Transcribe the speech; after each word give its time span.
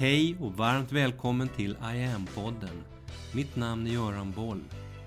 Hej 0.00 0.36
och 0.40 0.52
varmt 0.52 0.92
välkommen 0.92 1.48
till 1.48 1.70
I 1.70 2.04
am-podden. 2.04 2.82
Mitt 3.34 3.56
namn 3.56 3.86
är 3.86 3.90
Göran 3.90 4.32
Boll. 4.32 4.60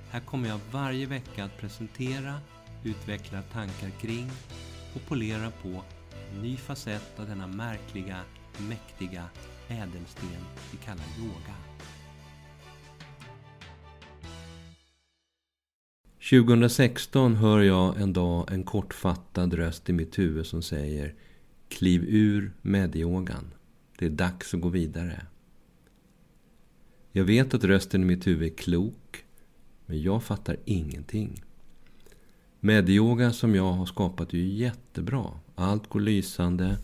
Här 0.10 0.20
kommer 0.20 0.50
jag 0.50 0.60
varje 0.72 1.06
vecka 1.06 1.44
att 1.44 1.58
presentera, 1.58 2.34
utveckla 2.84 3.42
tankar 3.42 3.90
kring 4.02 4.30
och 4.96 5.02
polera 5.08 5.52
på 5.62 5.84
en 6.34 6.42
ny 6.42 6.58
facett 6.58 7.20
av 7.20 7.28
denna 7.28 7.48
märkliga, 7.48 8.20
mäktiga 8.70 9.24
ädelsten 9.68 10.30
vi 10.72 10.78
kallar 10.78 11.06
yoga. 11.20 11.56
2016 16.30 17.36
hör 17.36 17.62
jag 17.62 18.02
en 18.02 18.14
dag 18.14 18.52
en 18.52 18.64
kortfattad 18.64 19.54
röst 19.54 19.90
i 19.90 19.94
mitt 19.94 20.20
huvud 20.20 20.46
som 20.46 20.62
säger 20.62 21.16
Kliv 21.70 22.04
ur 22.08 22.54
medyogan. 22.62 23.54
Det 24.00 24.06
är 24.06 24.10
dags 24.10 24.54
att 24.54 24.62
gå 24.62 24.70
vidare. 24.70 25.26
Jag 27.12 27.24
vet 27.24 27.54
att 27.54 27.64
rösten 27.64 28.02
i 28.02 28.06
mitt 28.06 28.28
huvud 28.28 28.52
är 28.52 28.56
klok, 28.56 29.26
men 29.86 30.02
jag 30.02 30.24
fattar 30.24 30.58
ingenting. 30.66 31.44
Medyoga 32.60 33.34
som 33.34 33.56
jag 33.56 33.72
har 33.72 33.86
skapat 33.86 34.34
är 34.34 34.38
ju 34.38 34.48
jättebra. 34.48 35.26
Allt 35.56 35.90
går 35.90 36.00
lysande. 36.00 36.78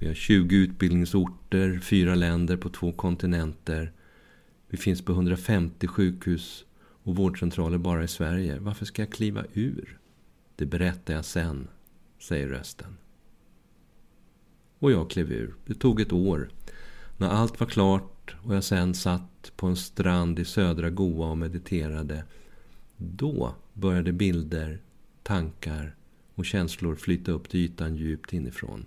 Vi 0.00 0.06
har 0.06 0.14
20 0.14 0.56
utbildningsorter, 0.56 1.80
fyra 1.82 2.14
länder 2.14 2.56
på 2.56 2.68
två 2.68 2.92
kontinenter. 2.92 3.92
Vi 4.68 4.76
finns 4.76 5.04
på 5.04 5.12
150 5.12 5.86
sjukhus 5.86 6.64
och 7.02 7.16
vårdcentraler 7.16 7.78
bara 7.78 8.04
i 8.04 8.08
Sverige. 8.08 8.58
Varför 8.58 8.84
ska 8.84 9.02
jag 9.02 9.12
kliva 9.12 9.44
ur? 9.52 9.98
Det 10.56 10.66
berättar 10.66 11.14
jag 11.14 11.24
sen, 11.24 11.68
säger 12.18 12.48
rösten. 12.48 12.96
Och 14.78 14.92
jag 14.92 15.10
klev 15.10 15.32
ur. 15.32 15.54
Det 15.66 15.74
tog 15.74 16.00
ett 16.00 16.12
år. 16.12 16.48
När 17.16 17.28
allt 17.28 17.60
var 17.60 17.66
klart 17.66 18.36
och 18.42 18.54
jag 18.54 18.64
sen 18.64 18.94
satt 18.94 19.52
på 19.56 19.66
en 19.66 19.76
strand 19.76 20.38
i 20.38 20.44
södra 20.44 20.90
Goa 20.90 21.30
och 21.30 21.38
mediterade. 21.38 22.24
Då 22.96 23.54
började 23.72 24.12
bilder, 24.12 24.80
tankar 25.22 25.94
och 26.34 26.44
känslor 26.44 26.96
flyta 26.96 27.32
upp 27.32 27.48
till 27.48 27.60
ytan 27.60 27.96
djupt 27.96 28.32
inifrån. 28.32 28.86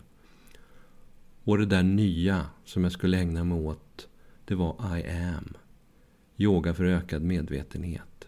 Och 1.44 1.58
det 1.58 1.66
där 1.66 1.84
nya 1.84 2.46
som 2.66 2.84
jag 2.84 2.94
skulle 2.94 3.18
ägna 3.18 3.44
mig 3.44 3.58
åt, 3.58 4.08
det 4.46 4.56
var 4.56 4.98
I 4.98 5.10
am. 5.10 5.54
Yoga 6.38 6.74
för 6.74 6.84
ökad 6.84 7.22
medvetenhet. 7.22 8.28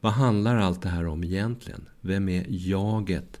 Vad 0.00 0.12
handlar 0.12 0.56
allt 0.56 0.82
det 0.82 0.88
här 0.88 1.06
om 1.06 1.24
egentligen? 1.24 1.88
Vem 2.00 2.28
är 2.28 2.46
jaget 2.48 3.40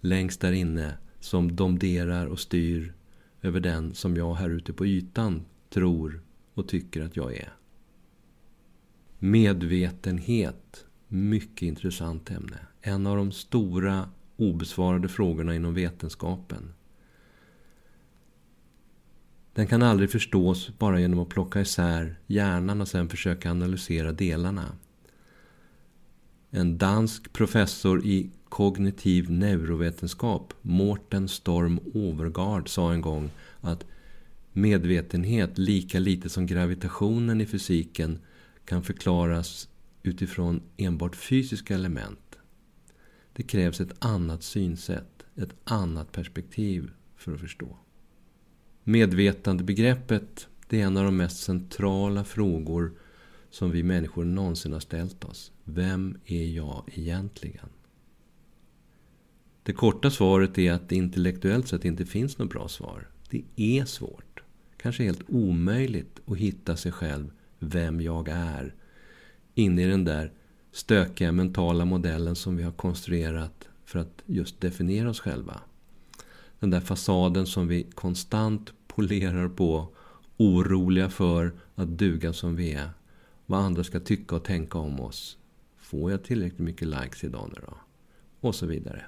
längst 0.00 0.40
där 0.40 0.52
inne 0.52 0.94
som 1.20 1.56
domderar 1.56 2.26
och 2.26 2.40
styr 2.40 2.94
över 3.42 3.60
den 3.60 3.94
som 3.94 4.16
jag 4.16 4.34
här 4.34 4.50
ute 4.50 4.72
på 4.72 4.86
ytan 4.86 5.44
tror 5.70 6.22
och 6.54 6.68
tycker 6.68 7.02
att 7.02 7.16
jag 7.16 7.36
är? 7.36 7.52
Medvetenhet. 9.18 10.86
Mycket 11.08 11.62
intressant 11.62 12.30
ämne. 12.30 12.58
En 12.80 13.06
av 13.06 13.16
de 13.16 13.32
stora 13.32 14.10
obesvarade 14.36 15.08
frågorna 15.08 15.54
inom 15.54 15.74
vetenskapen. 15.74 16.72
Den 19.52 19.66
kan 19.66 19.82
aldrig 19.82 20.10
förstås 20.10 20.70
bara 20.78 21.00
genom 21.00 21.18
att 21.18 21.28
plocka 21.28 21.60
isär 21.60 22.18
hjärnan 22.26 22.80
och 22.80 22.88
sen 22.88 23.08
försöka 23.08 23.50
analysera 23.50 24.12
delarna. 24.12 24.76
En 26.50 26.78
dansk 26.78 27.32
professor 27.32 28.06
i 28.06 28.30
kognitiv 28.50 29.30
neurovetenskap, 29.30 30.52
Mårten 30.62 31.28
Storm 31.28 31.80
Overgaard, 31.94 32.68
sa 32.68 32.92
en 32.92 33.00
gång 33.00 33.30
att 33.60 33.84
medvetenhet, 34.52 35.58
lika 35.58 35.98
lite 35.98 36.28
som 36.28 36.46
gravitationen 36.46 37.40
i 37.40 37.46
fysiken, 37.46 38.18
kan 38.64 38.82
förklaras 38.82 39.68
utifrån 40.02 40.62
enbart 40.76 41.16
fysiska 41.16 41.74
element. 41.74 42.38
Det 43.32 43.42
krävs 43.42 43.80
ett 43.80 44.04
annat 44.04 44.42
synsätt, 44.42 45.24
ett 45.36 45.54
annat 45.64 46.12
perspektiv 46.12 46.90
för 47.16 47.34
att 47.34 47.40
förstå. 47.40 47.76
Medvetandebegreppet 48.84 50.48
det 50.70 50.80
är 50.80 50.86
en 50.86 50.96
av 50.96 51.04
de 51.04 51.16
mest 51.16 51.42
centrala 51.42 52.24
frågor 52.24 52.92
som 53.50 53.70
vi 53.70 53.82
människor 53.82 54.24
någonsin 54.24 54.72
har 54.72 54.80
ställt 54.80 55.24
oss. 55.24 55.52
Vem 55.64 56.18
är 56.26 56.46
jag 56.46 56.84
egentligen? 56.94 57.68
Det 59.70 59.74
korta 59.74 60.10
svaret 60.10 60.58
är 60.58 60.72
att 60.72 60.88
det 60.88 60.96
intellektuellt 60.96 61.68
sett 61.68 61.84
inte 61.84 62.06
finns 62.06 62.38
något 62.38 62.50
bra 62.50 62.68
svar. 62.68 63.08
Det 63.30 63.42
är 63.56 63.84
svårt, 63.84 64.42
kanske 64.76 65.04
helt 65.04 65.22
omöjligt 65.28 66.20
att 66.26 66.36
hitta 66.36 66.76
sig 66.76 66.92
själv, 66.92 67.30
vem 67.58 68.00
jag 68.00 68.28
är, 68.28 68.74
inne 69.54 69.82
i 69.82 69.86
den 69.86 70.04
där 70.04 70.32
stökiga 70.72 71.32
mentala 71.32 71.84
modellen 71.84 72.36
som 72.36 72.56
vi 72.56 72.62
har 72.62 72.72
konstruerat 72.72 73.68
för 73.84 73.98
att 73.98 74.22
just 74.26 74.60
definiera 74.60 75.10
oss 75.10 75.20
själva. 75.20 75.60
Den 76.60 76.70
där 76.70 76.80
fasaden 76.80 77.46
som 77.46 77.68
vi 77.68 77.82
konstant 77.82 78.72
polerar 78.86 79.48
på, 79.48 79.88
oroliga 80.36 81.10
för 81.10 81.52
att 81.74 81.98
duga 81.98 82.32
som 82.32 82.56
vi 82.56 82.72
är. 82.72 82.90
Vad 83.46 83.60
andra 83.60 83.84
ska 83.84 84.00
tycka 84.00 84.36
och 84.36 84.44
tänka 84.44 84.78
om 84.78 85.00
oss. 85.00 85.38
Får 85.78 86.10
jag 86.10 86.22
tillräckligt 86.22 86.60
mycket 86.60 86.88
likes 86.88 87.24
idag 87.24 87.50
nu 87.54 87.60
då? 87.66 87.76
Och 88.40 88.54
så 88.54 88.66
vidare. 88.66 89.04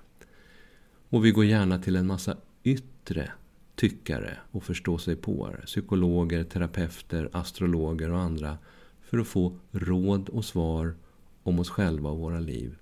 Och 1.12 1.24
vi 1.24 1.30
går 1.30 1.44
gärna 1.44 1.78
till 1.78 1.96
en 1.96 2.06
massa 2.06 2.36
yttre 2.62 3.32
tyckare 3.74 4.38
och 4.50 4.64
förståsigpåare. 4.64 5.66
Psykologer, 5.66 6.44
terapeuter, 6.44 7.28
astrologer 7.32 8.10
och 8.10 8.20
andra. 8.20 8.58
För 9.00 9.18
att 9.18 9.26
få 9.26 9.58
råd 9.70 10.28
och 10.28 10.44
svar 10.44 10.94
om 11.42 11.58
oss 11.58 11.70
själva 11.70 12.10
och 12.10 12.18
våra 12.18 12.40
liv. 12.40 12.76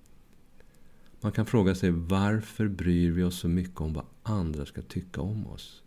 Man 1.21 1.31
kan 1.31 1.45
fråga 1.45 1.75
sig 1.75 1.91
varför 1.91 2.67
bryr 2.67 3.11
vi 3.11 3.23
oss 3.23 3.39
så 3.39 3.47
mycket 3.47 3.81
om 3.81 3.93
vad 3.93 4.05
andra 4.23 4.65
ska 4.65 4.81
tycka 4.81 5.21
om 5.21 5.47
oss? 5.47 5.83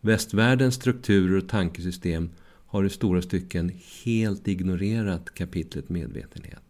Västvärldens 0.00 0.74
strukturer 0.74 1.36
och 1.36 1.48
tankesystem 1.48 2.30
har 2.66 2.84
i 2.84 2.90
stora 2.90 3.22
stycken 3.22 3.72
helt 4.04 4.48
ignorerat 4.48 5.34
kapitlet 5.34 5.88
medvetenhet. 5.88 6.67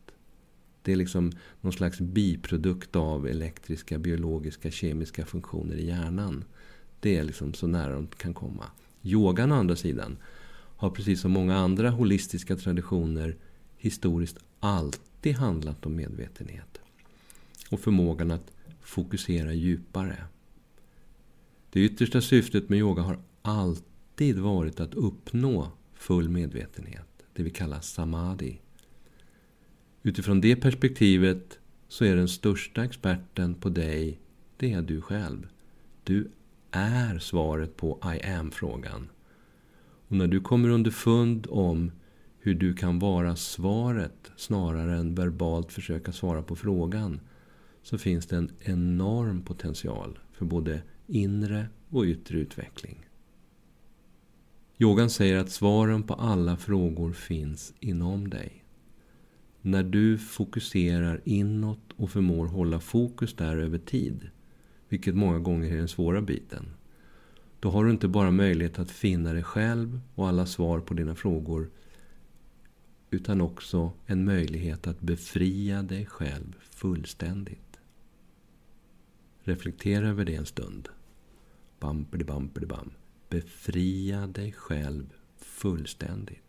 Det 0.83 0.93
är 0.93 0.97
liksom 0.97 1.33
någon 1.61 1.72
slags 1.72 2.00
biprodukt 2.00 2.97
av 2.97 3.28
elektriska, 3.28 3.99
biologiska, 3.99 4.71
kemiska 4.71 5.27
funktioner 5.27 5.77
i 5.77 5.87
hjärnan. 5.87 6.44
Det 7.00 7.16
är 7.16 7.25
liksom 7.25 7.55
så 7.55 7.66
nära 7.66 7.93
de 7.93 8.06
kan 8.06 8.34
komma. 8.34 8.65
Yogan 9.03 9.53
å 9.53 9.55
andra 9.55 9.77
sidan 9.77 10.17
har 10.77 10.91
precis 10.91 11.21
som 11.21 11.33
många 11.33 11.56
andra 11.56 11.91
holistiska 11.91 12.56
traditioner 12.56 13.37
historiskt 13.77 14.38
alltid 14.61 15.34
handlat 15.34 15.87
om 15.87 15.97
medvetenhet. 15.97 16.81
Och 17.71 17.81
förmågan 17.81 18.31
att 18.31 18.53
fokusera 18.81 19.53
djupare. 19.53 20.25
Det 21.71 21.81
yttersta 21.81 22.21
syftet 22.21 22.69
med 22.69 22.78
yoga 22.78 23.03
har 23.03 23.19
alltid 23.43 24.38
varit 24.38 24.81
att 24.81 24.94
uppnå 24.94 25.72
full 25.94 26.28
medvetenhet. 26.28 27.09
Det 27.33 27.43
vi 27.43 27.50
kallar 27.50 27.81
samadhi. 27.81 28.61
Utifrån 30.09 30.41
det 30.41 30.57
perspektivet 30.57 31.59
så 31.89 32.05
är 32.05 32.17
den 32.17 32.29
största 32.29 32.85
experten 32.85 33.55
på 33.55 33.69
dig, 33.69 34.21
det 34.57 34.73
är 34.73 34.83
du 34.83 35.01
själv. 35.01 35.47
Du 36.05 36.31
är 36.71 37.19
svaret 37.19 37.77
på 37.77 37.99
I 38.15 38.27
am-frågan. 38.27 39.09
Och 40.09 40.17
när 40.17 40.27
du 40.27 40.41
kommer 40.41 40.69
underfund 40.69 41.47
om 41.51 41.93
hur 42.39 42.55
du 42.55 42.75
kan 42.75 42.99
vara 42.99 43.37
svaret 43.37 44.33
snarare 44.37 44.97
än 44.97 45.15
verbalt 45.15 45.73
försöka 45.73 46.13
svara 46.13 46.43
på 46.43 46.57
frågan 46.57 47.21
så 47.83 47.99
finns 47.99 48.27
det 48.27 48.37
en 48.37 48.51
enorm 48.61 49.43
potential 49.43 50.19
för 50.33 50.45
både 50.45 50.82
inre 51.06 51.67
och 51.88 52.05
yttre 52.05 52.38
utveckling. 52.38 53.09
Yogan 54.79 55.11
säger 55.11 55.37
att 55.37 55.50
svaren 55.50 56.03
på 56.03 56.15
alla 56.15 56.56
frågor 56.56 57.12
finns 57.12 57.75
inom 57.81 58.31
dig. 58.31 58.57
När 59.69 59.82
du 59.82 60.19
fokuserar 60.19 61.20
inåt 61.25 61.93
och 61.97 62.11
förmår 62.11 62.47
hålla 62.47 62.81
fokus 62.81 63.35
där 63.35 63.56
över 63.56 63.79
tid, 63.79 64.31
vilket 64.88 65.15
många 65.15 65.38
gånger 65.38 65.73
är 65.73 65.76
den 65.76 65.88
svåra 65.88 66.23
biten, 66.23 66.67
då 67.61 67.70
har 67.70 67.85
du 67.85 67.91
inte 67.91 68.09
bara 68.09 68.31
möjlighet 68.31 68.79
att 68.79 68.91
finna 68.91 69.32
dig 69.32 69.43
själv 69.43 70.00
och 70.15 70.29
alla 70.29 70.47
svar 70.47 70.81
på 70.81 70.94
dina 70.94 71.15
frågor, 71.15 71.70
utan 73.11 73.41
också 73.41 73.93
en 74.06 74.25
möjlighet 74.25 74.87
att 74.87 75.00
befria 75.00 75.82
dig 75.82 76.06
själv 76.06 76.56
fullständigt. 76.61 77.79
Reflektera 79.41 80.09
över 80.09 80.25
det 80.25 80.35
en 80.35 80.47
stund. 80.47 80.88
Bampidi 81.81 82.25
bampidi 82.25 82.67
bam. 82.67 82.91
Befria 83.29 84.26
dig 84.26 84.53
själv 84.53 85.12
fullständigt. 85.37 86.48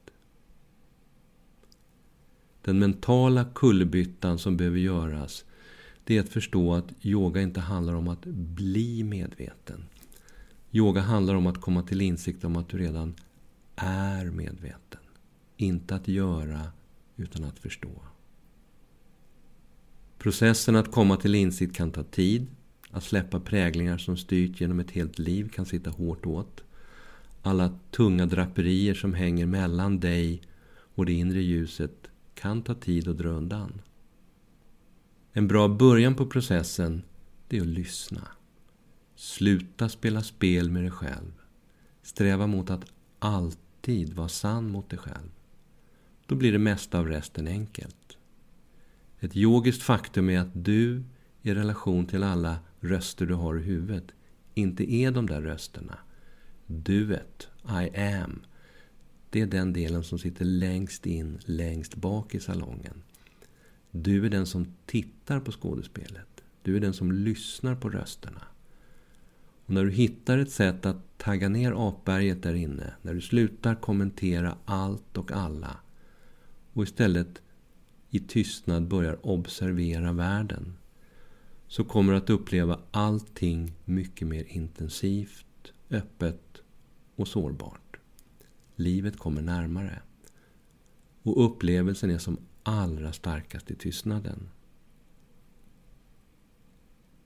Den 2.62 2.80
mentala 2.80 3.46
kullerbyttan 3.56 4.40
som 4.40 4.58
behöver 4.58 4.80
göras 4.80 5.46
det 6.10 6.18
är 6.18 6.22
att 6.22 6.30
förstå 6.30 6.74
att 6.74 7.06
yoga 7.06 7.42
inte 7.42 7.60
handlar 7.60 7.94
om 7.94 8.08
att 8.08 8.26
bli 8.26 9.04
medveten. 9.04 9.86
Yoga 10.72 11.02
handlar 11.02 11.36
om 11.36 11.48
att 11.48 11.62
komma 11.62 11.84
till 11.84 12.02
insikt 12.02 12.44
om 12.44 12.56
att 12.56 12.70
du 12.70 12.78
redan 12.78 13.16
är 13.76 14.26
medveten. 14.26 15.00
Inte 15.58 15.96
att 15.96 16.08
göra, 16.08 16.62
utan 17.16 17.44
att 17.44 17.60
förstå. 17.60 18.02
Processen 20.18 20.76
att 20.76 20.92
komma 20.92 21.18
till 21.18 21.36
insikt 21.36 21.76
kan 21.76 21.92
ta 21.92 22.04
tid. 22.04 22.48
Att 22.92 23.04
släppa 23.04 23.40
präglingar 23.40 23.98
som 23.98 24.18
styrt 24.18 24.62
genom 24.62 24.80
ett 24.80 24.92
helt 24.92 25.20
liv 25.20 25.50
kan 25.50 25.66
sitta 25.66 25.90
hårt 25.90 26.26
åt. 26.26 26.64
Alla 27.42 27.80
tunga 27.92 28.26
draperier 28.26 28.94
som 28.94 29.14
hänger 29.14 29.46
mellan 29.46 30.00
dig 30.00 30.42
och 30.96 31.06
det 31.06 31.14
inre 31.14 31.42
ljuset 31.42 32.09
kan 32.40 32.62
ta 32.62 32.74
tid 32.74 33.08
att 33.08 33.18
dra 33.18 33.30
undan. 33.30 33.82
En 35.32 35.48
bra 35.48 35.68
början 35.68 36.16
på 36.16 36.26
processen 36.26 37.04
det 37.48 37.58
är 37.58 37.62
att 37.62 37.68
lyssna. 37.68 38.28
Sluta 39.16 39.90
spela 39.90 40.24
spel 40.24 40.70
med 40.70 40.84
dig 40.84 40.92
själv. 40.92 41.32
Sträva 42.02 42.48
mot 42.48 42.70
att 42.70 42.86
alltid 43.20 44.14
vara 44.14 44.28
sann 44.28 44.72
mot 44.72 44.90
dig 44.90 45.00
själv. 45.00 45.32
Då 46.26 46.36
blir 46.36 46.52
det 46.52 46.60
mesta 46.60 47.00
av 47.00 47.08
resten 47.08 47.48
enkelt. 47.48 48.18
Ett 49.20 49.36
yogiskt 49.36 49.84
faktum 49.84 50.30
är 50.30 50.40
att 50.40 50.64
du 50.66 51.04
i 51.42 51.54
relation 51.54 52.06
till 52.06 52.24
alla 52.24 52.60
röster 52.80 53.26
du 53.26 53.34
har 53.34 53.60
i 53.60 53.64
huvudet 53.64 54.12
inte 54.54 54.94
är 54.94 55.12
de 55.12 55.28
där 55.28 55.42
rösterna. 55.42 55.98
Duet, 56.66 57.48
I 57.64 58.00
am, 58.00 58.42
det 59.30 59.42
är 59.42 59.46
den 59.46 59.74
delen 59.74 60.04
som 60.04 60.20
sitter 60.20 60.46
längst 60.46 61.06
in, 61.06 61.40
längst 61.46 61.96
bak 61.96 62.36
i 62.36 62.40
salongen. 62.40 63.04
Du 63.92 64.26
är 64.26 64.30
den 64.30 64.46
som 64.46 64.74
tittar 64.86 65.40
på 65.40 65.52
skådespelet. 65.52 66.44
Du 66.64 66.76
är 66.76 66.80
den 66.80 66.94
som 66.94 67.12
lyssnar 67.12 67.76
på 67.76 67.90
rösterna. 67.90 68.42
Och 69.66 69.74
när 69.74 69.86
du 69.86 69.92
hittar 69.92 70.38
ett 70.38 70.52
sätt 70.52 70.86
att 70.86 71.18
tagga 71.18 71.50
ner 71.50 71.88
apberget 71.88 72.44
där 72.44 72.54
inne, 72.54 72.94
när 73.02 73.14
du 73.14 73.22
slutar 73.22 73.76
kommentera 73.76 74.58
allt 74.66 75.18
och 75.18 75.32
alla 75.32 75.78
och 76.74 76.84
istället 76.84 77.42
i 78.10 78.20
tystnad 78.20 78.88
börjar 78.88 79.26
observera 79.26 80.14
världen 80.14 80.74
så 81.68 81.84
kommer 81.84 82.14
du 82.14 82.18
att 82.18 82.30
uppleva 82.30 82.80
allting 82.92 83.74
mycket 83.86 84.28
mer 84.28 84.46
intensivt, 84.48 85.74
öppet 85.90 86.62
och 87.16 87.28
sårbart. 87.28 87.89
Livet 88.80 89.18
kommer 89.18 89.42
närmare. 89.42 90.02
Och 91.24 91.46
upplevelsen 91.46 92.12
är 92.12 92.18
som 92.18 92.38
allra 92.64 93.14
starkast 93.14 93.72
i 93.72 93.76
tystnaden. 93.76 94.50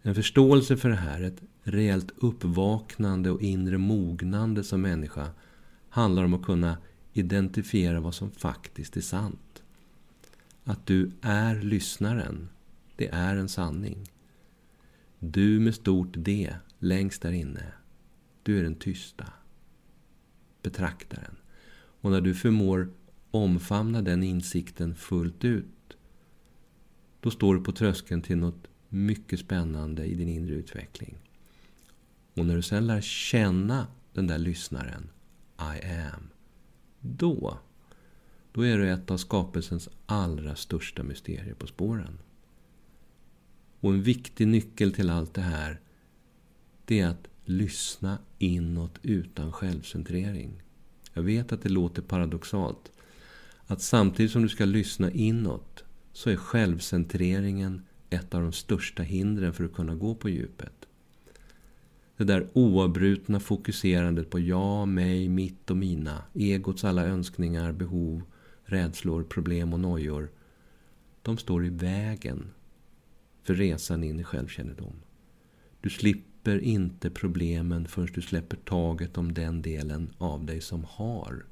En 0.02 0.16
förståelse 0.16 0.78
för 0.78 0.90
det 0.90 0.96
här, 0.96 1.22
ett 1.22 1.42
reellt 1.64 2.12
uppvaknande 2.18 3.32
och 3.32 3.42
inre 3.42 3.78
mognande 3.78 4.64
som 4.64 4.82
människa 4.82 5.28
handlar 5.90 6.24
om 6.24 6.34
att 6.34 6.46
kunna 6.46 6.78
identifiera 7.14 8.00
vad 8.00 8.16
som 8.16 8.32
faktiskt 8.32 8.98
är 8.98 9.02
sant. 9.02 9.64
Att 10.64 10.86
du 10.86 11.12
är 11.22 11.62
lyssnaren, 11.62 12.50
det 12.96 13.08
är 13.08 13.36
en 13.36 13.50
sanning. 13.50 14.12
Du 15.20 15.60
med 15.60 15.76
stort 15.76 16.14
D, 16.14 16.56
längst 16.80 17.22
där 17.22 17.32
inne, 17.32 17.74
du 18.44 18.60
är 18.60 18.64
den 18.64 18.76
tysta. 18.76 19.26
Betraktaren. 20.62 21.36
Och 22.04 22.12
när 22.12 22.22
du 22.22 22.34
förmår 22.36 22.90
omfamna 23.32 24.02
den 24.02 24.24
insikten 24.24 24.96
fullt 24.96 25.44
ut, 25.44 25.98
då 27.20 27.32
står 27.32 27.56
du 27.56 27.62
på 27.62 27.72
tröskeln 27.72 28.22
till 28.22 28.38
något 28.38 28.68
mycket 28.90 29.40
spännande 29.40 30.06
i 30.06 30.16
din 30.16 30.30
inre 30.30 30.54
utveckling. 30.54 31.18
Och 32.34 32.46
när 32.46 32.56
du 32.56 32.62
sen 32.62 32.88
lär 32.88 33.02
känna 33.02 33.88
den 34.14 34.28
där 34.28 34.38
lyssnaren, 34.38 35.10
I 35.60 35.86
am, 35.86 36.30
då, 37.00 37.60
då 38.52 38.62
är 38.62 38.78
du 38.78 38.90
ett 38.90 39.12
av 39.12 39.18
skapelsens 39.18 39.90
allra 40.06 40.56
största 40.56 41.04
mysterier 41.04 41.54
på 41.54 41.68
spåren. 41.68 42.18
Och 43.80 43.94
en 43.94 44.04
viktig 44.04 44.48
nyckel 44.48 44.94
till 44.94 45.10
allt 45.10 45.34
det 45.34 45.42
här, 45.42 45.80
det 46.86 47.00
är 47.00 47.08
att 47.08 47.28
lyssna 47.46 48.18
inåt 48.38 49.00
utan 49.02 49.52
självcentrering. 49.52 50.63
Jag 51.14 51.24
vet 51.24 51.52
att 51.52 51.62
det 51.62 51.70
låter 51.70 52.02
paradoxalt. 52.02 52.92
Att 53.68 53.82
samtidigt 53.82 54.32
som 54.32 54.42
du 54.42 54.50
ska 54.50 54.66
lyssna 54.66 55.12
inåt 55.12 55.84
så 56.12 56.30
är 56.30 56.36
självcentreringen 56.36 57.82
ett 58.10 58.34
av 58.34 58.42
de 58.42 58.52
största 58.52 59.04
hindren 59.04 59.54
för 59.54 59.64
att 59.64 59.74
kunna 59.74 59.96
gå 59.96 60.16
på 60.16 60.30
djupet. 60.30 60.88
Det 62.18 62.24
där 62.24 62.50
oavbrutna 62.54 63.40
fokuserandet 63.40 64.30
på 64.30 64.40
jag, 64.40 64.88
mig, 64.88 65.30
mitt 65.30 65.70
och 65.70 65.78
mina. 65.78 66.24
Egots 66.34 66.84
alla 66.84 67.06
önskningar, 67.06 67.72
behov, 67.72 68.22
rädslor, 68.64 69.24
problem 69.24 69.74
och 69.74 69.80
nojor. 69.80 70.32
De 71.22 71.38
står 71.38 71.66
i 71.66 71.70
vägen 71.70 72.48
för 73.44 73.54
resan 73.54 74.04
in 74.04 74.20
i 74.20 74.24
självkännedom. 74.24 74.94
Du 75.82 75.90
slipper 75.90 76.33
inte 76.52 77.10
problemen 77.10 77.88
förrän 77.88 78.10
du 78.14 78.22
släpper 78.22 78.58
taget 78.58 79.18
om 79.18 79.34
den 79.34 79.62
delen 79.62 80.10
av 80.18 80.46
dig 80.46 80.62
som 80.62 80.84
har 80.90 81.46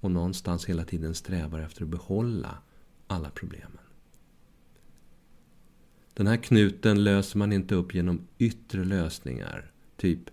och 0.00 0.10
någonstans 0.10 0.66
hela 0.66 0.84
tiden 0.84 1.14
strävar 1.14 1.60
efter 1.60 1.82
att 1.82 1.88
behålla 1.88 2.58
alla 3.06 3.30
problemen. 3.30 3.78
Den 6.14 6.26
här 6.26 6.36
knuten 6.36 7.04
löser 7.04 7.38
man 7.38 7.52
inte 7.52 7.74
upp 7.74 7.94
genom 7.94 8.26
yttre 8.38 8.84
lösningar. 8.84 9.70
Typ, 9.96 10.30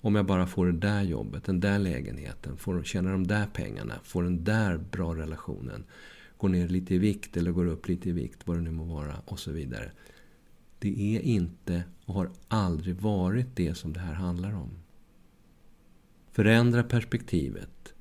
om 0.00 0.14
jag 0.14 0.26
bara 0.26 0.46
får 0.46 0.66
det 0.66 0.72
där 0.72 1.02
jobbet, 1.02 1.44
den 1.44 1.60
där 1.60 1.78
lägenheten, 1.78 2.56
får, 2.56 2.82
tjänar 2.82 3.12
de 3.12 3.26
där 3.26 3.46
pengarna, 3.46 3.94
får 4.02 4.22
den 4.22 4.44
där 4.44 4.76
bra 4.76 5.14
relationen, 5.14 5.84
går 6.36 6.48
ner 6.48 6.68
lite 6.68 6.94
i 6.94 6.98
vikt 6.98 7.36
eller 7.36 7.52
går 7.52 7.66
upp 7.66 7.88
lite 7.88 8.08
i 8.08 8.12
vikt, 8.12 8.40
vad 8.44 8.56
det 8.56 8.62
nu 8.62 8.70
må 8.70 8.84
vara, 8.84 9.16
och 9.24 9.38
så 9.38 9.52
vidare. 9.52 9.92
Det 10.84 11.16
är 11.16 11.20
inte 11.20 11.84
och 12.04 12.14
har 12.14 12.30
aldrig 12.48 12.96
varit 12.96 13.56
det 13.56 13.74
som 13.74 13.92
det 13.92 14.00
här 14.00 14.14
handlar 14.14 14.54
om. 14.54 14.70
Förändra 16.32 16.82
perspektivet. 16.82 17.94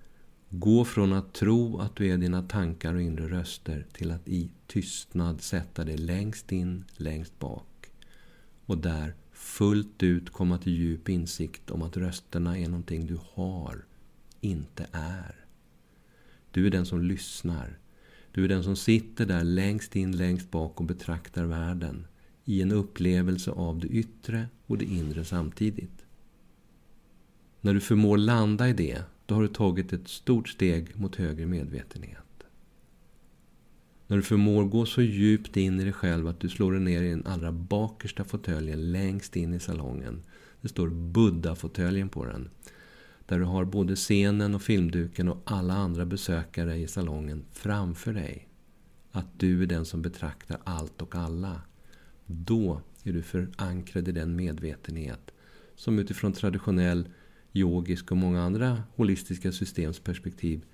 Gå 0.50 0.86
från 0.86 1.14
att 1.14 1.34
tro 1.34 1.80
att 1.80 1.96
du 1.96 2.08
är 2.08 2.18
dina 2.18 2.44
tankar 2.44 2.94
och 2.94 3.02
inre 3.02 3.30
röster 3.30 3.86
till 3.94 4.12
att 4.12 4.28
i 4.28 4.52
tystnad 4.68 5.42
sätta 5.42 5.86
dig 5.86 5.98
längst 5.98 6.52
in, 6.52 6.84
längst 6.98 7.40
bak. 7.40 7.92
Och 8.66 8.78
där 8.78 9.16
fullt 9.32 10.04
ut 10.04 10.30
komma 10.30 10.58
till 10.58 10.74
djup 10.74 11.10
insikt 11.10 11.72
om 11.72 11.82
att 11.82 11.98
rösterna 11.98 12.58
är 12.58 12.68
någonting 12.68 13.06
du 13.06 13.20
har, 13.34 13.86
inte 14.42 14.88
är. 14.92 15.46
Du 16.52 16.68
är 16.68 16.72
den 16.72 16.86
som 16.86 17.02
lyssnar. 17.02 17.80
Du 18.32 18.44
är 18.44 18.50
den 18.50 18.64
som 18.64 18.76
sitter 18.76 19.26
där 19.26 19.44
längst 19.44 19.96
in, 19.96 20.18
längst 20.18 20.52
bak 20.52 20.80
och 20.80 20.86
betraktar 20.86 21.46
världen 21.46 22.08
i 22.46 22.62
en 22.62 22.72
upplevelse 22.72 23.52
av 23.52 23.80
det 23.80 23.88
yttre 23.88 24.48
och 24.66 24.78
det 24.78 24.86
inre 24.86 25.26
samtidigt. 25.26 26.06
När 27.62 27.74
du 27.74 27.80
förmår 27.80 28.18
landa 28.18 28.70
i 28.70 28.74
det, 28.74 29.04
då 29.26 29.36
har 29.36 29.42
du 29.42 29.48
tagit 29.48 29.94
ett 29.94 30.08
stort 30.08 30.50
steg 30.50 31.00
mot 31.00 31.16
högre 31.16 31.46
medvetenhet. 31.46 32.18
När 34.08 34.18
du 34.18 34.24
förmår 34.24 34.64
gå 34.64 34.86
så 34.86 35.02
djupt 35.02 35.58
in 35.58 35.80
i 35.80 35.84
dig 35.84 35.94
själv 35.94 36.28
att 36.28 36.40
du 36.40 36.50
slår 36.50 36.72
dig 36.72 36.82
ner 36.82 37.04
i 37.04 37.10
den 37.10 37.26
allra 37.26 37.52
bakersta 37.52 38.24
fåtöljen 38.24 38.92
längst 38.92 39.36
in 39.36 39.54
i 39.54 39.60
salongen. 39.60 40.24
Det 40.62 40.68
står 40.68 40.90
Buddha-fåtöljen 40.90 42.10
på 42.10 42.26
den. 42.26 42.50
Där 43.26 43.40
du 43.40 43.46
har 43.46 43.66
både 43.66 43.96
scenen 43.96 44.56
och 44.56 44.62
filmduken 44.62 45.30
och 45.30 45.42
alla 45.46 45.74
andra 45.74 46.06
besökare 46.06 46.78
i 46.78 46.88
salongen 46.88 47.46
framför 47.52 48.14
dig. 48.14 48.48
Att 49.12 49.40
du 49.40 49.64
är 49.64 49.68
den 49.68 49.86
som 49.86 50.02
betraktar 50.02 50.58
allt 50.64 51.02
och 51.02 51.16
alla. 51.16 51.62
Då 52.34 52.82
är 53.04 53.14
du 53.14 53.22
förankrad 53.22 54.08
i 54.08 54.12
den 54.12 54.36
medvetenhet 54.36 55.32
som 55.76 56.00
utifrån 56.00 56.34
traditionell 56.34 57.10
yogisk 57.54 58.12
och 58.12 58.18
många 58.18 58.42
andra 58.42 58.84
holistiska 58.96 59.52
systems 59.52 60.00
perspektiv 60.00 60.66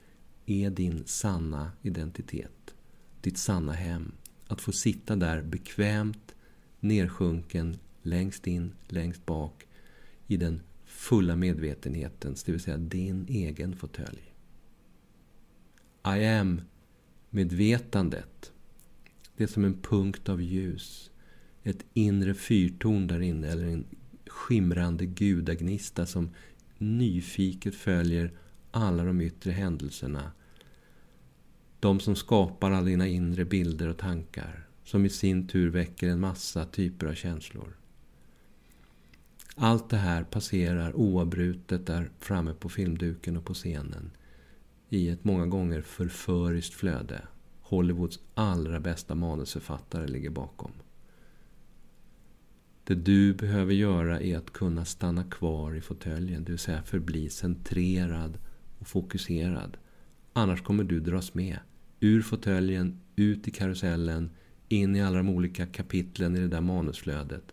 är 0.45 0.69
din 0.69 1.03
sanna 1.05 1.71
identitet 1.81 2.73
ditt 3.21 3.37
sanna 3.37 3.73
hem. 3.73 4.11
Att 4.47 4.61
få 4.61 4.71
sitta 4.71 5.15
där 5.15 5.41
bekvämt, 5.41 6.35
nersjunken, 6.79 7.77
längst 8.01 8.47
in, 8.47 8.71
längst 8.87 9.25
bak 9.25 9.67
i 10.27 10.37
den 10.37 10.61
fulla 10.85 11.35
medvetenhetens, 11.35 12.43
det 12.43 12.51
vill 12.51 12.61
säga 12.61 12.77
din 12.77 13.25
egen 13.29 13.75
fåtölj. 13.75 14.33
I 16.05 16.25
am-medvetandet, 16.25 18.51
det 19.37 19.43
är 19.43 19.47
som 19.47 19.65
en 19.65 19.81
punkt 19.81 20.29
av 20.29 20.41
ljus. 20.41 21.11
Ett 21.63 21.85
inre 21.93 22.33
fyrtorn 22.33 23.07
där 23.07 23.21
inne, 23.21 23.47
eller 23.47 23.65
en 23.65 23.85
skimrande 24.27 25.05
gudagnista 25.05 26.05
som 26.05 26.29
nyfiket 26.77 27.75
följer 27.75 28.31
alla 28.71 29.03
de 29.03 29.21
yttre 29.21 29.51
händelserna 29.51 30.31
de 31.79 31.99
som 31.99 32.15
skapar 32.15 32.71
alla 32.71 32.85
dina 32.85 33.07
inre 33.07 33.45
bilder 33.45 33.87
och 33.87 33.97
tankar. 33.97 34.65
Som 34.83 35.05
i 35.05 35.09
sin 35.09 35.47
tur 35.47 35.69
väcker 35.69 36.07
en 36.07 36.19
massa 36.19 36.65
typer 36.65 37.07
av 37.07 37.13
känslor. 37.13 37.77
Allt 39.55 39.89
det 39.89 39.97
här 39.97 40.23
passerar 40.23 40.95
oavbrutet 40.95 41.85
där 41.85 42.09
framme 42.19 42.53
på 42.53 42.69
filmduken 42.69 43.37
och 43.37 43.45
på 43.45 43.53
scenen. 43.53 44.11
I 44.89 45.09
ett 45.09 45.23
många 45.23 45.45
gånger 45.45 45.81
förföriskt 45.81 46.73
flöde. 46.73 47.21
Hollywoods 47.61 48.19
allra 48.33 48.79
bästa 48.79 49.15
manusförfattare 49.15 50.07
ligger 50.07 50.29
bakom. 50.29 50.71
Det 52.89 52.95
du 52.95 53.33
behöver 53.33 53.73
göra 53.73 54.21
är 54.21 54.37
att 54.37 54.53
kunna 54.53 54.85
stanna 54.85 55.23
kvar 55.23 55.75
i 55.75 55.81
fåtöljen, 55.81 56.43
det 56.43 56.51
vill 56.51 56.59
säga 56.59 56.83
förbli 56.83 57.29
centrerad 57.29 58.37
och 58.79 58.87
fokuserad. 58.87 59.77
Annars 60.33 60.61
kommer 60.61 60.83
du 60.83 60.99
dras 60.99 61.33
med. 61.33 61.59
Ur 61.99 62.21
fåtöljen, 62.21 62.99
ut 63.15 63.47
i 63.47 63.51
karusellen, 63.51 64.29
in 64.67 64.95
i 64.95 65.01
alla 65.01 65.17
de 65.17 65.29
olika 65.29 65.65
kapitlen 65.65 66.35
i 66.35 66.39
det 66.39 66.47
där 66.47 66.61
manusflödet. 66.61 67.43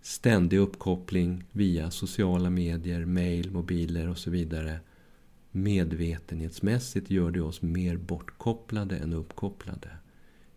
Ständig 0.00 0.58
uppkoppling 0.58 1.44
via 1.52 1.90
sociala 1.90 2.50
medier, 2.50 3.04
mail, 3.04 3.50
mobiler 3.50 4.08
och 4.08 4.18
så 4.18 4.30
vidare. 4.30 4.80
Medvetenhetsmässigt 5.50 7.10
gör 7.10 7.30
det 7.30 7.40
oss 7.40 7.62
mer 7.62 7.96
bortkopplade 7.96 8.96
än 8.96 9.12
uppkopplade. 9.12 9.90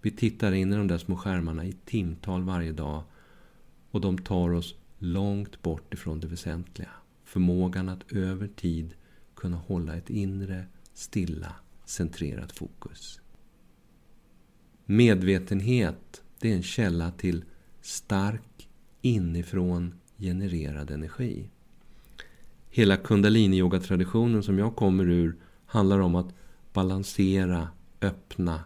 Vi 0.01 0.11
tittar 0.11 0.51
in 0.51 0.73
i 0.73 0.75
de 0.75 0.87
där 0.87 0.97
små 0.97 1.15
skärmarna 1.15 1.65
i 1.65 1.73
timtal 1.85 2.43
varje 2.43 2.71
dag 2.71 3.03
och 3.91 4.01
de 4.01 4.17
tar 4.17 4.49
oss 4.49 4.75
långt 4.99 5.61
bort 5.61 5.93
ifrån 5.93 6.19
det 6.19 6.27
väsentliga. 6.27 6.89
Förmågan 7.23 7.89
att 7.89 8.11
över 8.11 8.47
tid 8.47 8.93
kunna 9.35 9.57
hålla 9.57 9.95
ett 9.95 10.09
inre, 10.09 10.65
stilla, 10.93 11.55
centrerat 11.85 12.51
fokus. 12.51 13.21
Medvetenhet, 14.85 16.23
det 16.39 16.51
är 16.51 16.55
en 16.55 16.63
källa 16.63 17.11
till 17.11 17.43
stark, 17.81 18.69
inifrån 19.01 19.93
genererad 20.17 20.91
energi. 20.91 21.49
Hela 22.69 22.97
kundalini-yoga-traditionen 22.97 24.43
som 24.43 24.59
jag 24.59 24.75
kommer 24.75 25.09
ur 25.09 25.35
handlar 25.65 25.99
om 25.99 26.15
att 26.15 26.33
balansera, 26.73 27.67
öppna 28.01 28.63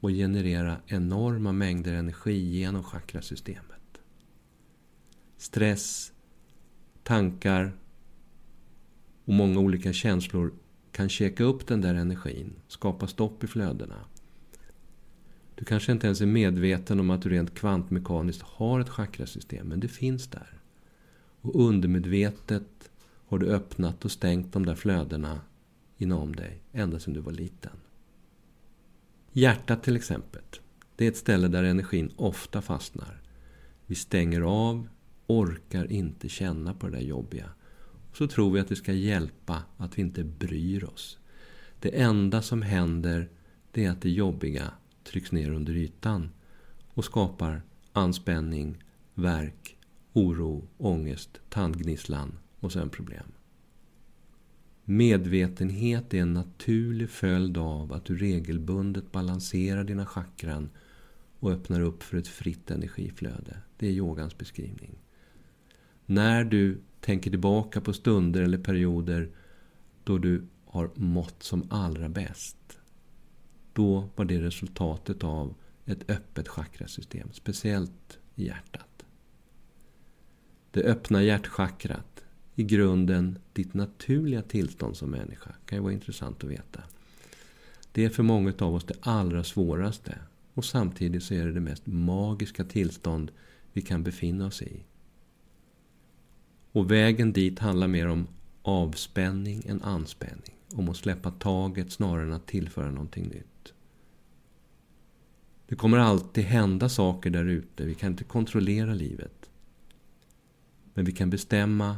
och 0.00 0.10
generera 0.10 0.76
enorma 0.86 1.52
mängder 1.52 1.94
energi 1.94 2.58
genom 2.58 2.82
chakrasystemet 2.82 3.71
stress, 5.42 6.12
tankar 7.02 7.76
och 9.24 9.34
många 9.34 9.60
olika 9.60 9.92
känslor 9.92 10.52
kan 10.92 11.08
käka 11.08 11.44
upp 11.44 11.66
den 11.66 11.80
där 11.80 11.94
energin, 11.94 12.52
skapa 12.68 13.06
stopp 13.06 13.44
i 13.44 13.46
flödena. 13.46 14.04
Du 15.54 15.64
kanske 15.64 15.92
inte 15.92 16.06
ens 16.06 16.20
är 16.20 16.26
medveten 16.26 17.00
om 17.00 17.10
att 17.10 17.22
du 17.22 17.28
rent 17.28 17.54
kvantmekaniskt 17.54 18.42
har 18.42 18.80
ett 18.80 18.88
chakrasystem, 18.88 19.66
men 19.66 19.80
det 19.80 19.88
finns 19.88 20.28
där. 20.28 20.60
Och 21.40 21.68
undermedvetet 21.68 22.90
har 23.26 23.38
du 23.38 23.46
öppnat 23.46 24.04
och 24.04 24.10
stängt 24.10 24.52
de 24.52 24.66
där 24.66 24.74
flödena 24.74 25.40
inom 25.98 26.36
dig 26.36 26.60
ända 26.72 27.00
sedan 27.00 27.14
du 27.14 27.20
var 27.20 27.32
liten. 27.32 27.76
Hjärtat 29.32 29.82
till 29.82 29.96
exempel. 29.96 30.42
Det 30.96 31.04
är 31.04 31.08
ett 31.08 31.16
ställe 31.16 31.48
där 31.48 31.64
energin 31.64 32.12
ofta 32.16 32.62
fastnar. 32.62 33.22
Vi 33.86 33.94
stänger 33.94 34.40
av 34.40 34.88
orkar 35.26 35.92
inte 35.92 36.28
känna 36.28 36.74
på 36.74 36.88
det 36.88 36.96
där 36.96 37.04
jobbiga. 37.04 37.50
Så 38.12 38.26
tror 38.26 38.50
vi 38.52 38.60
att 38.60 38.68
det 38.68 38.76
ska 38.76 38.92
hjälpa 38.92 39.62
att 39.76 39.98
vi 39.98 40.02
inte 40.02 40.24
bryr 40.24 40.84
oss. 40.84 41.18
Det 41.80 42.00
enda 42.00 42.42
som 42.42 42.62
händer 42.62 43.28
det 43.70 43.84
är 43.84 43.90
att 43.90 44.02
det 44.02 44.10
jobbiga 44.10 44.72
trycks 45.04 45.32
ner 45.32 45.50
under 45.50 45.76
ytan 45.76 46.30
och 46.94 47.04
skapar 47.04 47.62
anspänning, 47.92 48.84
värk, 49.14 49.76
oro, 50.12 50.68
ångest, 50.78 51.40
tandgnisslan 51.48 52.38
och 52.60 52.72
sen 52.72 52.90
problem. 52.90 53.32
Medvetenhet 54.84 56.14
är 56.14 56.18
en 56.18 56.32
naturlig 56.32 57.10
följd 57.10 57.58
av 57.58 57.92
att 57.92 58.04
du 58.04 58.16
regelbundet 58.16 59.12
balanserar 59.12 59.84
dina 59.84 60.06
chakran 60.06 60.70
och 61.38 61.52
öppnar 61.52 61.80
upp 61.80 62.02
för 62.02 62.16
ett 62.16 62.28
fritt 62.28 62.70
energiflöde. 62.70 63.56
Det 63.76 63.86
är 63.86 63.90
yogans 63.90 64.38
beskrivning. 64.38 64.98
När 66.12 66.44
du 66.44 66.80
tänker 67.00 67.30
tillbaka 67.30 67.80
på 67.80 67.92
stunder 67.92 68.42
eller 68.42 68.58
perioder 68.58 69.28
då 70.04 70.18
du 70.18 70.46
har 70.64 70.90
mått 70.94 71.42
som 71.42 71.66
allra 71.70 72.08
bäst. 72.08 72.78
Då 73.72 74.08
var 74.16 74.24
det 74.24 74.40
resultatet 74.40 75.24
av 75.24 75.54
ett 75.84 76.10
öppet 76.10 76.48
chakrasystem, 76.48 77.28
speciellt 77.32 78.18
i 78.34 78.46
hjärtat. 78.46 79.04
Det 80.70 80.82
öppna 80.82 81.22
hjärtchakrat, 81.22 82.24
i 82.54 82.62
grunden 82.64 83.38
ditt 83.52 83.74
naturliga 83.74 84.42
tillstånd 84.42 84.96
som 84.96 85.10
människa, 85.10 85.54
kan 85.66 85.78
ju 85.78 85.82
vara 85.82 85.92
intressant 85.92 86.44
att 86.44 86.50
veta. 86.50 86.82
Det 87.92 88.04
är 88.04 88.10
för 88.10 88.22
många 88.22 88.52
av 88.58 88.74
oss 88.74 88.84
det 88.84 88.96
allra 89.00 89.44
svåraste 89.44 90.18
och 90.54 90.64
samtidigt 90.64 91.22
så 91.22 91.34
är 91.34 91.46
det 91.46 91.52
det 91.52 91.60
mest 91.60 91.86
magiska 91.86 92.64
tillstånd 92.64 93.30
vi 93.72 93.82
kan 93.82 94.02
befinna 94.02 94.46
oss 94.46 94.62
i. 94.62 94.82
Och 96.72 96.90
vägen 96.90 97.32
dit 97.32 97.58
handlar 97.58 97.88
mer 97.88 98.08
om 98.08 98.26
avspänning 98.62 99.62
än 99.66 99.82
anspänning. 99.82 100.56
Om 100.74 100.88
att 100.88 100.96
släppa 100.96 101.30
taget 101.30 101.92
snarare 101.92 102.26
än 102.26 102.32
att 102.32 102.46
tillföra 102.46 102.90
någonting 102.90 103.28
nytt. 103.28 103.74
Det 105.66 105.76
kommer 105.76 105.98
alltid 105.98 106.44
hända 106.44 106.88
saker 106.88 107.30
där 107.30 107.44
ute. 107.44 107.84
Vi 107.84 107.94
kan 107.94 108.10
inte 108.10 108.24
kontrollera 108.24 108.94
livet. 108.94 109.50
Men 110.94 111.04
vi 111.04 111.12
kan 111.12 111.30
bestämma 111.30 111.96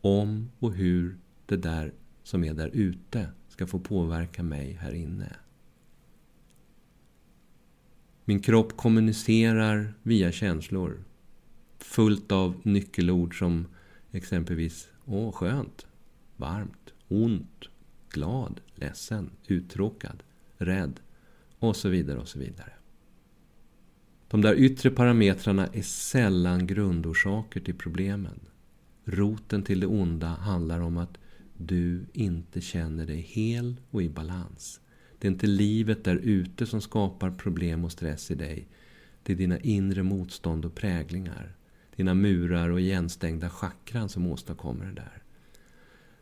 om 0.00 0.50
och 0.58 0.72
hur 0.72 1.16
det 1.46 1.56
där 1.56 1.92
som 2.22 2.44
är 2.44 2.54
där 2.54 2.70
ute 2.72 3.28
ska 3.48 3.66
få 3.66 3.78
påverka 3.78 4.42
mig 4.42 4.72
här 4.72 4.92
inne. 4.92 5.36
Min 8.24 8.40
kropp 8.40 8.76
kommunicerar 8.76 9.94
via 10.02 10.32
känslor. 10.32 11.04
Fullt 11.78 12.32
av 12.32 12.60
nyckelord 12.62 13.38
som 13.38 13.66
Exempelvis, 14.16 14.88
åh 15.04 15.32
skönt, 15.32 15.86
varmt, 16.36 16.94
ont, 17.08 17.68
glad, 18.10 18.60
ledsen, 18.74 19.30
uttråkad, 19.46 20.22
rädd 20.56 21.00
och 21.58 21.76
så 21.76 21.88
vidare 21.88 22.18
och 22.18 22.28
så 22.28 22.38
vidare. 22.38 22.72
De 24.28 24.40
där 24.40 24.54
yttre 24.54 24.90
parametrarna 24.90 25.66
är 25.66 25.82
sällan 25.82 26.66
grundorsaker 26.66 27.60
till 27.60 27.74
problemen. 27.74 28.40
Roten 29.04 29.62
till 29.62 29.80
det 29.80 29.86
onda 29.86 30.26
handlar 30.26 30.80
om 30.80 30.96
att 30.96 31.18
du 31.56 32.06
inte 32.12 32.60
känner 32.60 33.06
dig 33.06 33.20
hel 33.20 33.76
och 33.90 34.02
i 34.02 34.08
balans. 34.08 34.80
Det 35.18 35.28
är 35.28 35.32
inte 35.32 35.46
livet 35.46 36.04
där 36.04 36.16
ute 36.16 36.66
som 36.66 36.80
skapar 36.80 37.30
problem 37.30 37.84
och 37.84 37.92
stress 37.92 38.30
i 38.30 38.34
dig. 38.34 38.68
Det 39.22 39.32
är 39.32 39.36
dina 39.36 39.58
inre 39.58 40.02
motstånd 40.02 40.64
och 40.64 40.74
präglingar 40.74 41.55
dina 41.96 42.14
murar 42.14 42.68
och 42.68 42.80
igenstängda 42.80 43.50
chakran 43.50 44.08
som 44.08 44.26
åstadkommer 44.26 44.84
det 44.86 44.92
där. 44.92 45.22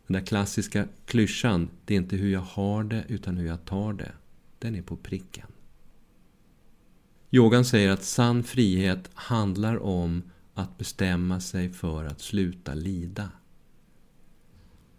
Den 0.07 0.15
där 0.15 0.27
klassiska 0.27 0.89
klyschan, 1.07 1.69
det 1.85 1.95
är 1.95 1.99
inte 1.99 2.17
hur 2.17 2.33
jag 2.33 2.41
har 2.41 2.85
det 2.85 3.05
utan 3.09 3.37
hur 3.37 3.47
jag 3.47 3.65
tar 3.65 3.93
det. 3.93 4.13
Den 4.59 4.75
är 4.75 4.83
på 4.83 4.97
pricken. 4.97 5.47
Yogan 7.31 7.65
säger 7.65 7.91
att 7.91 8.05
sann 8.05 8.45
frihet 8.45 9.11
handlar 9.15 9.83
om 9.83 10.23
att 10.55 10.79
bestämma 10.79 11.41
sig 11.41 11.71
för 11.71 12.05
att 12.05 12.21
sluta 12.21 12.75
lida. 12.75 13.31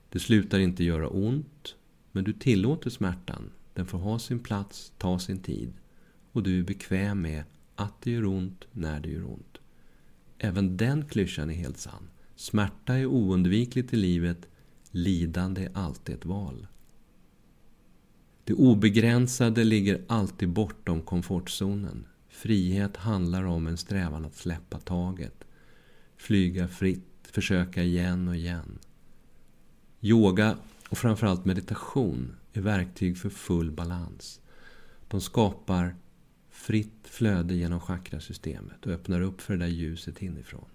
Det 0.10 0.20
slutar 0.20 0.60
inte 0.60 0.84
göra 0.84 1.10
ont, 1.10 1.76
men 2.12 2.24
du 2.24 2.34
tillåter 2.34 2.90
smärtan. 2.90 3.52
Den 3.74 3.86
får 3.86 3.98
ha 3.98 4.20
sin 4.20 4.40
plats, 4.40 4.94
ta 4.98 5.20
sin 5.20 5.40
tid. 5.40 5.74
Och 6.32 6.44
du 6.44 6.60
är 6.60 6.64
bekväm 6.64 7.22
med 7.22 7.44
att 7.76 8.02
det 8.02 8.12
gör 8.12 8.26
ont 8.26 8.68
när 8.72 9.00
det 9.00 9.10
gör 9.10 9.26
ont. 9.26 9.58
Även 10.38 10.78
den 10.78 11.06
klyschan 11.06 11.50
är 11.50 11.54
helt 11.54 11.78
sann. 11.78 12.10
Smärta 12.36 12.96
är 12.96 13.06
oundvikligt 13.06 13.94
i 13.94 13.96
livet. 13.96 14.48
Lidande 14.92 15.64
är 15.64 15.72
alltid 15.74 16.16
ett 16.16 16.26
val. 16.26 16.68
Det 18.44 18.54
obegränsade 18.54 19.64
ligger 19.64 20.02
alltid 20.08 20.50
bortom 20.50 21.02
komfortzonen. 21.02 22.08
Frihet 22.30 22.98
handlar 22.98 23.44
om 23.44 23.68
en 23.68 23.78
strävan 23.78 24.26
att 24.26 24.36
släppa 24.36 24.80
taget. 24.80 25.44
Flyga 26.18 26.68
fritt, 26.68 27.28
försöka 27.32 27.84
igen 27.84 28.28
och 28.28 28.36
igen. 28.36 28.80
Yoga 30.02 30.58
och 30.90 30.98
framförallt 30.98 31.46
meditation 31.46 32.36
är 32.54 32.62
verktyg 32.62 33.18
för 33.18 33.30
full 33.30 33.72
balans. 33.72 34.42
De 35.08 35.22
skapar 35.22 35.96
fritt 36.56 37.08
flöde 37.08 37.54
genom 37.54 37.80
chakrasystemet 37.80 38.86
och 38.86 38.92
öppnar 38.92 39.22
upp 39.22 39.42
för 39.42 39.54
det 39.54 39.60
där 39.60 39.72
ljuset 39.72 40.22
inifrån. 40.22 40.66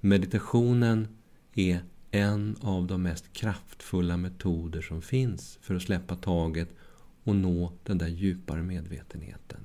Meditationen 0.00 1.08
är 1.54 1.80
en 2.10 2.56
av 2.60 2.86
de 2.86 3.02
mest 3.02 3.32
kraftfulla 3.32 4.16
metoder 4.16 4.80
som 4.80 5.02
finns 5.02 5.58
för 5.62 5.74
att 5.74 5.82
släppa 5.82 6.16
taget 6.16 6.68
och 7.24 7.36
nå 7.36 7.72
den 7.84 7.98
där 7.98 8.08
djupare 8.08 8.62
medvetenheten. 8.62 9.60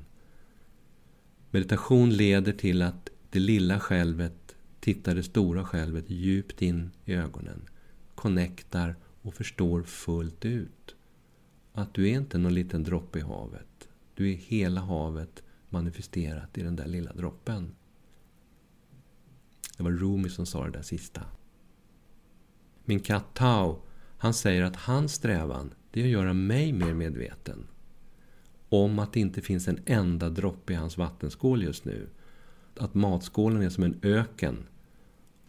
Meditation 1.52 2.10
leder 2.10 2.54
till 2.54 2.82
att 2.82 3.10
det 3.30 3.40
lilla 3.40 3.80
självet 3.80 4.56
tittar 4.80 5.16
det 5.16 5.24
stora 5.24 5.66
självet 5.66 6.10
djupt 6.10 6.62
in 6.62 6.92
i 7.06 7.14
ögonen, 7.14 7.62
connectar 8.16 8.96
och 9.22 9.34
förstår 9.34 9.84
fullt 9.84 10.46
ut 10.46 10.96
att 11.74 11.94
du 11.94 12.10
är 12.10 12.14
inte 12.14 12.38
någon 12.38 12.54
liten 12.54 12.84
droppe 12.84 13.20
i 13.20 13.22
havet. 13.22 13.77
Du 14.18 14.32
är 14.32 14.36
hela 14.36 14.82
havet 14.82 15.44
manifesterat 15.70 16.58
i 16.58 16.64
den 16.64 16.76
där 16.76 16.88
lilla 16.88 17.14
droppen. 17.14 17.76
Det 19.78 19.84
var 19.84 19.92
Rumi 19.92 20.30
som 20.30 20.46
sa 20.46 20.66
det 20.66 20.72
där 20.72 20.82
sista. 20.82 21.22
Min 22.86 23.00
katt 23.00 23.34
Tao, 23.34 23.82
han 24.18 24.34
säger 24.34 24.64
att 24.64 24.76
hans 24.76 25.14
strävan, 25.14 25.74
det 25.92 26.02
är 26.02 26.04
att 26.04 26.10
göra 26.12 26.34
mig 26.34 26.74
mer 26.74 26.94
medveten. 26.94 27.68
Om 28.70 29.00
att 29.00 29.14
det 29.14 29.20
inte 29.20 29.42
finns 29.42 29.68
en 29.68 29.80
enda 29.86 30.30
droppe 30.30 30.74
i 30.74 30.76
hans 30.76 30.98
vattenskål 30.98 31.64
just 31.64 31.86
nu. 31.86 32.10
Att 32.78 32.94
matskålen 32.94 33.62
är 33.62 33.70
som 33.70 33.84
en 33.84 34.00
öken 34.02 34.68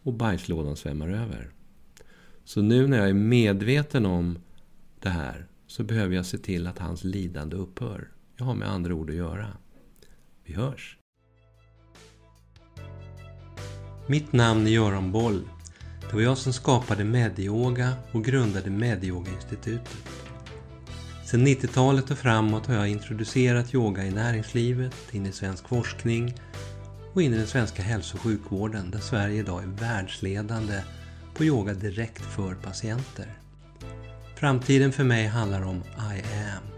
och 0.02 0.14
bajslådan 0.14 0.76
svämmar 0.76 1.08
över. 1.08 1.50
Så 2.44 2.62
nu 2.62 2.87
när 2.87 2.98
jag 2.98 3.08
är 3.08 3.14
medveten 3.14 4.06
om 4.06 4.38
det 5.00 5.08
här 5.08 5.46
så 5.66 5.84
behöver 5.84 6.16
jag 6.16 6.26
se 6.26 6.38
till 6.38 6.66
att 6.66 6.78
hans 6.78 7.04
lidande 7.04 7.56
upphör. 7.56 8.08
Jag 8.38 8.47
har 8.47 8.54
med 8.54 8.68
andra 8.68 8.95
ord 8.95 9.11
att 9.11 9.16
göra. 9.16 9.47
Vi 10.45 10.54
hörs! 10.54 10.99
Mitt 14.07 14.33
namn 14.33 14.66
är 14.66 14.71
Göran 14.71 15.12
Boll. 15.12 15.49
Det 16.00 16.14
var 16.14 16.23
jag 16.23 16.38
som 16.38 16.52
skapade 16.52 17.04
Medyoga 17.04 17.92
och 18.12 18.25
grundade 18.25 18.71
Medyoga-institutet. 18.71 19.97
Sedan 21.25 21.47
90-talet 21.47 22.11
och 22.11 22.18
framåt 22.18 22.66
har 22.66 22.75
jag 22.75 22.88
introducerat 22.88 23.75
yoga 23.75 24.04
i 24.04 24.11
näringslivet, 24.11 25.14
in 25.14 25.26
i 25.26 25.33
svensk 25.33 25.68
forskning 25.68 26.35
och 27.14 27.23
in 27.23 27.35
i 27.35 27.37
den 27.37 27.47
svenska 27.47 27.83
hälso 27.83 28.16
och 28.16 28.23
sjukvården 28.23 28.90
där 28.90 28.99
Sverige 28.99 29.40
idag 29.40 29.62
är 29.62 29.66
världsledande 29.66 30.83
på 31.35 31.45
yoga 31.45 31.75
direkt 31.75 32.23
för 32.23 32.54
patienter. 32.54 33.38
Framtiden 34.37 34.92
för 34.92 35.04
mig 35.04 35.26
handlar 35.26 35.62
om 35.62 35.76
I 35.97 36.23
am. 36.54 36.77